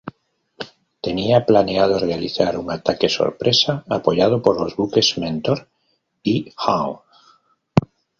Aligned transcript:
Tenía 0.99 1.45
planeado 1.45 1.99
realizar 1.99 2.57
un 2.57 2.71
ataque 2.71 3.07
sorpresa 3.07 3.83
apoyado 3.87 4.41
por 4.41 4.59
los 4.59 4.75
buques 4.75 5.15
"Mentor" 5.19 5.69
y 6.23 6.51
"Hound". 6.57 7.01